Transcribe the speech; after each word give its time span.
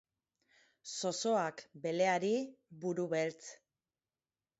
Zozoak 0.93 1.61
beleari: 1.83 2.31
Burubeltz 2.85 3.51